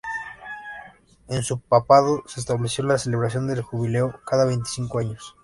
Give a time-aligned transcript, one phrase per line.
[1.29, 5.35] En su papado se estableció la celebración del jubileo cada veinticinco años.